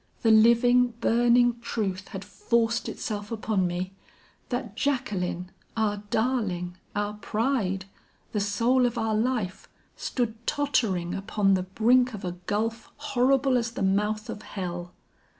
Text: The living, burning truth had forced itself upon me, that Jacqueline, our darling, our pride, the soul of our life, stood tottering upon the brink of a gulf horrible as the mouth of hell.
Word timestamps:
The 0.23 0.31
living, 0.31 0.95
burning 0.99 1.59
truth 1.59 2.07
had 2.07 2.25
forced 2.25 2.89
itself 2.89 3.31
upon 3.31 3.67
me, 3.67 3.93
that 4.49 4.75
Jacqueline, 4.75 5.51
our 5.77 5.97
darling, 6.09 6.75
our 6.95 7.13
pride, 7.13 7.85
the 8.31 8.39
soul 8.39 8.87
of 8.87 8.97
our 8.97 9.13
life, 9.13 9.69
stood 9.95 10.43
tottering 10.47 11.13
upon 11.13 11.53
the 11.53 11.61
brink 11.61 12.15
of 12.15 12.25
a 12.25 12.31
gulf 12.47 12.91
horrible 12.97 13.57
as 13.57 13.73
the 13.73 13.83
mouth 13.83 14.27
of 14.27 14.41
hell. 14.41 14.91